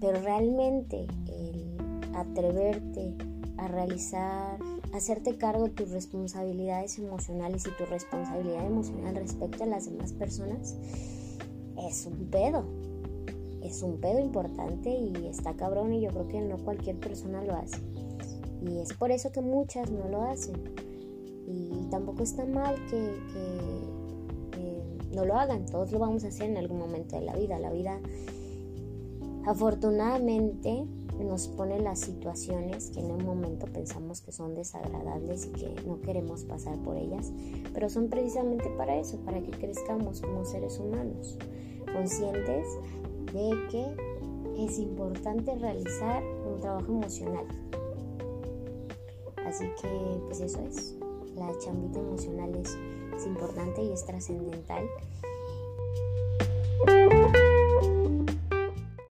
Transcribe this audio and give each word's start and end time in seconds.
pero 0.00 0.20
realmente 0.20 1.06
el 1.28 1.76
atreverte 2.14 3.14
a 3.58 3.68
realizar, 3.68 4.58
hacerte 4.92 5.36
cargo 5.36 5.64
de 5.64 5.70
tus 5.70 5.90
responsabilidades 5.90 6.98
emocionales 6.98 7.66
y 7.66 7.70
tu 7.76 7.84
responsabilidad 7.84 8.66
emocional 8.66 9.14
respecto 9.14 9.64
a 9.64 9.66
las 9.66 9.84
demás 9.84 10.12
personas 10.12 10.76
es 11.88 12.06
un 12.06 12.28
pedo. 12.30 12.64
Es 13.62 13.82
un 13.82 13.98
pedo 13.98 14.18
importante 14.18 14.90
y 14.90 15.26
está 15.26 15.54
cabrón 15.54 15.92
y 15.92 16.00
yo 16.00 16.10
creo 16.10 16.28
que 16.28 16.40
no 16.40 16.58
cualquier 16.58 16.96
persona 16.98 17.42
lo 17.44 17.54
hace. 17.54 17.78
Y 18.62 18.78
es 18.78 18.92
por 18.94 19.10
eso 19.10 19.32
que 19.32 19.40
muchas 19.40 19.90
no 19.90 20.08
lo 20.08 20.22
hacen. 20.22 20.56
Y 21.46 21.88
tampoco 21.90 22.22
está 22.22 22.44
mal 22.46 22.74
que, 22.90 23.10
no 25.12 25.24
lo 25.24 25.36
hagan. 25.36 25.66
Todos 25.66 25.90
lo 25.90 25.98
vamos 25.98 26.22
a 26.24 26.28
hacer 26.28 26.48
en 26.48 26.56
algún 26.56 26.78
momento 26.78 27.18
de 27.18 27.22
la 27.22 27.34
vida. 27.34 27.58
La 27.58 27.72
vida 27.72 27.98
afortunadamente 29.46 30.86
nos 31.24 31.48
pone 31.48 31.78
las 31.80 32.00
situaciones 32.00 32.90
que 32.90 33.00
en 33.00 33.10
un 33.10 33.24
momento 33.24 33.66
pensamos 33.66 34.20
que 34.20 34.32
son 34.32 34.54
desagradables 34.54 35.46
y 35.46 35.50
que 35.50 35.74
no 35.86 36.00
queremos 36.00 36.44
pasar 36.44 36.78
por 36.78 36.96
ellas, 36.96 37.32
pero 37.74 37.88
son 37.88 38.08
precisamente 38.08 38.68
para 38.76 38.96
eso, 38.96 39.18
para 39.18 39.40
que 39.40 39.50
crezcamos 39.50 40.20
como 40.20 40.44
seres 40.44 40.78
humanos, 40.78 41.36
conscientes 41.92 42.66
de 43.32 43.50
que 43.70 44.64
es 44.64 44.78
importante 44.78 45.54
realizar 45.54 46.22
un 46.22 46.60
trabajo 46.60 46.92
emocional. 46.92 47.46
Así 49.46 49.64
que 49.80 49.88
pues 50.26 50.40
eso 50.40 50.60
es, 50.62 50.96
la 51.36 51.52
chambita 51.58 51.98
emocional 51.98 52.54
es, 52.54 52.76
es 53.16 53.26
importante 53.26 53.82
y 53.82 53.92
es 53.92 54.04
trascendental 54.04 54.88